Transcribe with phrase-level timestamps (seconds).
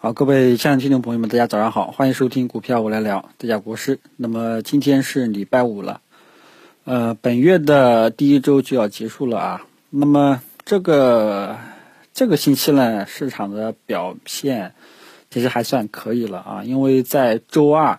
[0.00, 3.98] 好，各位亲爱的听众朋友们，大家早上好，欢迎收听股票我来聊，大家国师。
[4.16, 6.02] 那么今天是礼拜五了，
[6.84, 9.66] 呃，本月的第一周就要结束了啊。
[9.90, 11.58] 那么这个
[12.14, 14.72] 这个星期呢，市场的表现
[15.30, 17.98] 其实还算可以了啊，因为在周二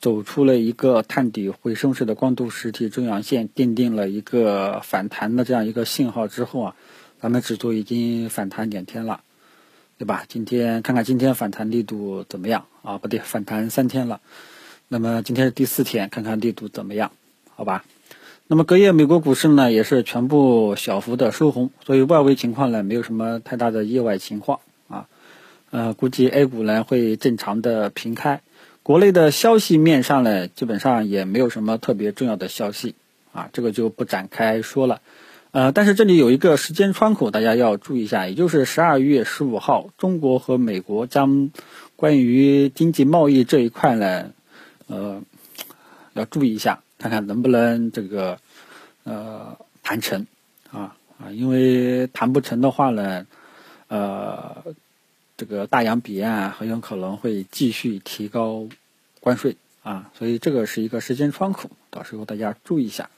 [0.00, 6.74] 走出了一个探底回升式的光度实体中阳线，奠定了一个反弹的这样一个信号之后啊，
[7.20, 9.20] 咱们指数已经反弹两天了。
[9.98, 10.24] 对吧？
[10.28, 12.98] 今天看看今天反弹力度怎么样啊？
[12.98, 14.20] 不对，反弹三天了，
[14.86, 17.10] 那么今天是第四天，看看力度怎么样？
[17.56, 17.84] 好吧。
[18.46, 25.08] 那么隔夜美国股市呢，也是全部小幅的收红，所以外围情况呢，没有什么太大的意外情况啊。
[25.70, 28.40] 呃，估计 A 股呢会正常的平开。
[28.84, 32.94] 国内的消息面上呢，基本上也没有什么特别重要的消息
[33.32, 35.02] 啊，这个就不展开说了。
[35.50, 41.50] 呃，但是这里有一个时间窗口，大家要注意一下，也就是十二月十五号，中国和美国将
[41.96, 44.30] 关于经济贸易这一块呢，
[44.88, 45.22] 呃，
[46.12, 48.38] 要注意一下，看看能不能这个
[49.04, 50.26] 呃谈成
[50.70, 53.26] 啊啊，因为谈不成的话呢，
[53.88, 54.62] 呃，
[55.38, 58.68] 这个大洋彼岸很有可能会继续提高
[59.20, 63.08] 关税啊，所以这个是一个时间窗口，到时候大家注意一下。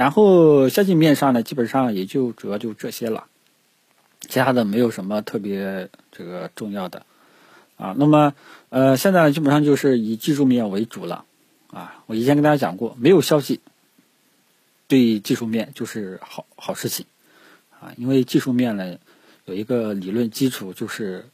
[0.00, 3.26] 然后消息面上呢，基本上也就主要就这些了，
[4.26, 7.04] 其他的没有什么特别这个重要的
[7.76, 7.94] 啊。
[7.98, 8.32] 那么
[8.70, 11.26] 呃，现在呢，基本上就是以技术面为主了
[11.70, 12.02] 啊。
[12.06, 13.60] 我以前跟大家讲过，没有消息
[14.88, 17.04] 对技术面就是好好事情
[17.78, 18.96] 啊，因为技术面呢
[19.44, 21.28] 有一个理论基础，就是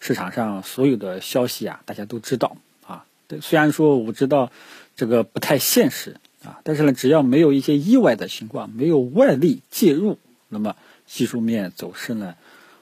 [0.00, 3.06] 市场上所有的消息啊，大家都知道啊。
[3.40, 4.52] 虽然说我知道
[4.96, 6.18] 这个不太现实。
[6.44, 10.18] 啊，但是呢，只要没有一些意外的情况，没有外力介入，
[10.48, 10.74] 那么
[11.06, 12.34] 技术面走势呢，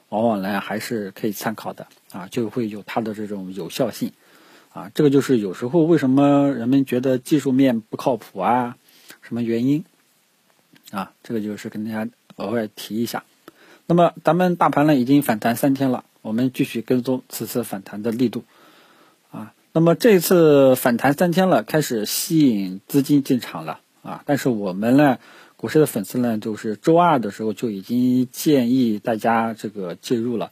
[0.09, 4.11] 往往呢还是可以参考的啊，就会有它的这种有效性
[4.73, 4.91] 啊。
[4.95, 8.77] 这个就是有时候为什么人们觉得技术面不靠谱啊，
[9.21, 9.85] 什么原因
[10.89, 11.13] 啊？
[11.21, 13.23] 这个就是跟大家额外提一下。
[13.85, 18.43] 那么咱们大盘呢已经反弹三天了，我们继续跟踪此次反弹的力度。
[19.73, 24.21] 那么这次反弹三天了，开始吸引资金进场了啊！
[24.25, 25.17] 但是我们呢，
[25.55, 30.51] 股市的粉丝呢，就是周二的时候就已经建议大家这个介入了。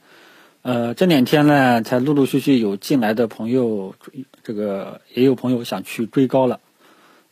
[0.61, 3.93] 呃，这两天呢，才陆陆续续有进来的朋友，
[4.43, 6.61] 这个也有朋友想去追高了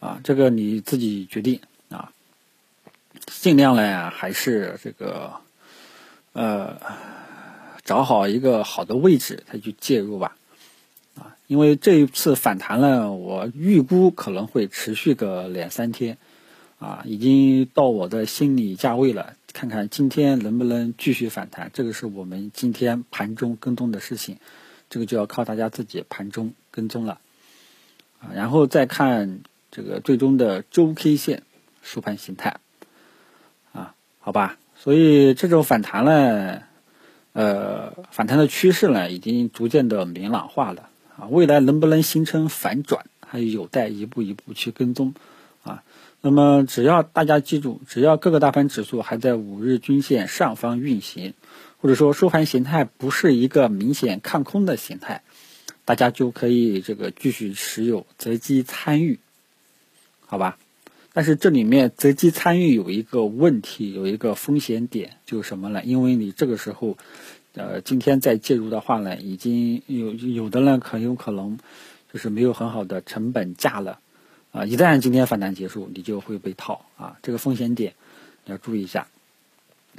[0.02, 0.20] 啊！
[0.26, 2.12] 这个你自己决定啊，
[3.28, 5.32] 尽量呢还是这个
[6.34, 6.78] 呃
[7.86, 10.37] 找好一个好的位置再去介入吧。
[11.48, 16.18] 因为这一次反弹呢，我预估可能会持续个两三天，
[16.78, 19.34] 啊，已经到我的心理价位了。
[19.54, 24.38] 看看今天能不能继续反弹，这个是我们今天盘中跟踪的事情，
[24.90, 27.20] 这个就要靠大家自己盘中跟踪了，
[28.20, 29.40] 啊，然后再看
[29.72, 31.44] 这个最终的周 K 线
[31.82, 32.58] 收盘形态，
[33.72, 36.62] 啊，好吧，所以这种反弹呢，
[37.34, 40.90] 呃，反弹的趋势呢，已经逐渐的明朗化了。
[41.20, 45.16] 啊，未来能不能形成反转，还有待一步一步去跟踪，
[45.64, 45.82] 啊，
[46.22, 51.34] 那么只要大家记住，只要各个大盘指数还在五日均线上方运行，
[51.82, 55.24] 或者说收盘形态不是一个明显看空的形态，
[55.86, 59.18] 大家就可以这个继续持有择机参与，
[60.28, 60.60] 好吧？
[61.14, 65.82] 但是这里面择机参与有一个问题，有一个风险点，就是什么呢？
[65.84, 66.96] 因为你这个时候。
[67.58, 71.58] 呃，今天再介入的话呢，已经有有的呢，很有可能
[72.14, 74.00] 就是没有很好的成本价了，
[74.52, 77.96] 啊，一旦今天反弹结束，你就会被套啊，这个风险点
[78.46, 79.08] 要注意一下。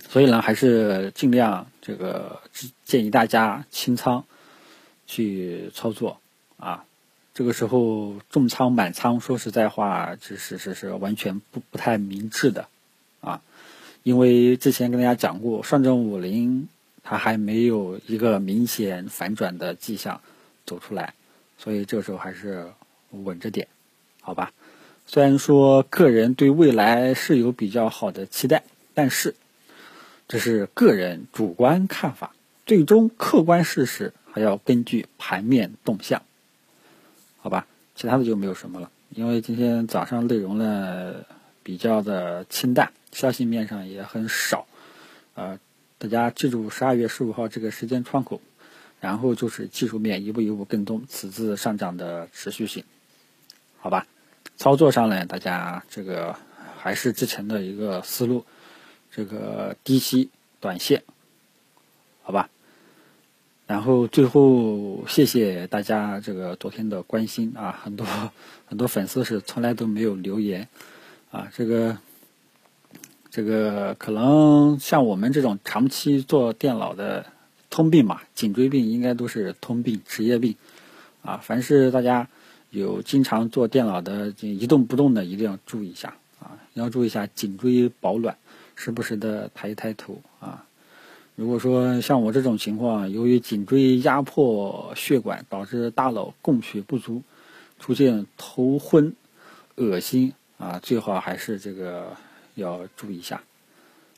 [0.08, 2.40] 所以呢，还是尽量这个
[2.84, 4.24] 建议大家清仓
[5.08, 6.20] 去操作
[6.58, 6.84] 啊。
[7.34, 12.68] 这个时候重仓满仓，说实在话，是是是是完全不不太明智的
[13.20, 13.42] 啊，
[14.04, 16.68] 因为之前跟大家讲过，上证五零。
[17.10, 20.20] 它还没有一个明显反转的迹象
[20.66, 21.14] 走出来，
[21.56, 22.70] 所以这时候还是
[23.12, 23.66] 稳着点，
[24.20, 24.52] 好吧？
[25.06, 28.62] 虽然说个人对未来是有比较好的期待，
[28.92, 29.34] 但是
[30.28, 32.34] 这是个人主观看法，
[32.66, 36.20] 最终客观事实还要根据盘面动向，
[37.38, 37.66] 好吧？
[37.94, 41.14] 其他的就没有什么了，因为今天早上内容呢
[41.62, 44.66] 比较的清淡，消息面上也很少，
[45.36, 45.58] 呃。
[45.98, 48.40] 大家记住十二月十五号这个时间窗口，
[49.00, 52.84] 然后就是技术面一步一步跟踪此次上涨的持续性，
[53.78, 54.06] 好吧？
[54.56, 56.36] 操作上呢，大家这个
[56.78, 58.44] 还是之前的一个思路，
[59.10, 60.30] 这个低吸
[60.60, 61.02] 短线，
[62.22, 62.48] 好吧？
[63.66, 68.06] 然后最后谢谢大家这个昨天的关心啊，很多
[68.66, 70.68] 很多粉丝是从来都没有留言
[71.30, 71.98] 啊，这个
[73.30, 77.26] 这个可能像我们这种长期做电脑的
[77.70, 80.56] 通病嘛，颈椎病应该都是通病，职业病
[81.22, 82.28] 啊，凡是大家
[82.70, 88.38] 有经常做电脑的一动不动的，一定要注意一下啊，要注意一下颈椎保暖，
[88.76, 90.64] 时不时的抬一抬头啊。
[91.36, 97.22] 如果说像我这种情况，由于颈椎压迫血管，导致大脑供血不足，
[97.78, 99.14] 出现头昏、
[99.76, 102.16] 恶心啊，最好还是这个
[102.60, 103.42] 要注意一下，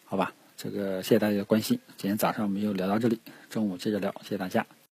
[0.05, 0.33] 好吧？
[0.57, 1.79] 这个谢谢大家的关心。
[1.97, 4.67] 今天早上我们就聊到这里，中午接着聊，谢谢大家。